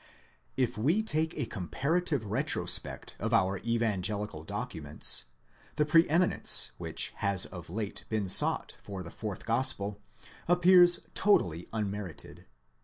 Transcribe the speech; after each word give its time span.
If 0.57 0.79
we 0.79 1.03
take 1.03 1.37
a 1.37 1.45
comparative 1.45 2.25
retrospect 2.25 3.15
of 3.19 3.35
our 3.35 3.59
evangelical 3.59 4.43
documents, 4.43 5.25
the 5.75 5.85
pre 5.85 6.09
eminence 6.09 6.71
which 6.79 7.13
has 7.17 7.45
of 7.45 7.69
late 7.69 8.05
been 8.09 8.27
sought 8.27 8.75
for 8.81 9.03
the 9.03 9.11
fourth 9.11 9.45
gospel 9.45 10.01
appears 10.47 11.01
totally 11.13 11.69
unmerited. 11.71 12.45